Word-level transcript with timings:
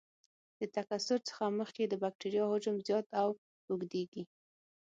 د 0.59 0.61
تکثر 0.75 1.19
څخه 1.29 1.45
مخکې 1.59 1.83
د 1.87 1.93
بکټریا 2.03 2.43
حجم 2.51 2.75
زیات 2.87 3.07
او 3.21 3.29
اوږدیږي. 3.69 4.23